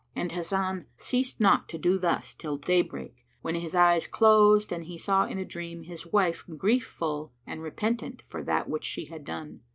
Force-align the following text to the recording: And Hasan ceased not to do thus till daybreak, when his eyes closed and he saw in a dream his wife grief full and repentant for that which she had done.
And 0.15 0.31
Hasan 0.31 0.87
ceased 0.97 1.39
not 1.39 1.69
to 1.69 1.77
do 1.77 1.99
thus 1.99 2.33
till 2.33 2.57
daybreak, 2.57 3.23
when 3.43 3.53
his 3.53 3.75
eyes 3.75 4.07
closed 4.07 4.71
and 4.71 4.85
he 4.85 4.97
saw 4.97 5.27
in 5.27 5.37
a 5.37 5.45
dream 5.45 5.83
his 5.83 6.07
wife 6.07 6.43
grief 6.57 6.87
full 6.87 7.33
and 7.45 7.61
repentant 7.61 8.23
for 8.25 8.43
that 8.43 8.67
which 8.67 8.83
she 8.83 9.05
had 9.05 9.23
done. 9.23 9.59